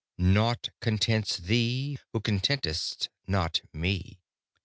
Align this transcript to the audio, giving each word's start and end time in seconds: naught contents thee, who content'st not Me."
naught 0.17 0.69
contents 0.79 1.37
thee, 1.37 1.95
who 2.11 2.19
content'st 2.19 3.09
not 3.27 3.61
Me." 3.71 4.19